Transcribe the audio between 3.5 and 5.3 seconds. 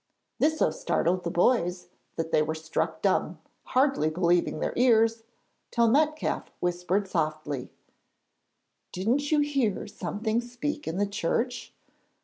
hardly believing their ears,